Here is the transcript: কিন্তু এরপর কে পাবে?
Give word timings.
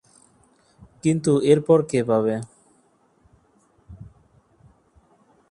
কিন্তু 1.03 1.31
এরপর 1.51 1.79
কে 1.89 1.99
পাবে? 2.03 2.35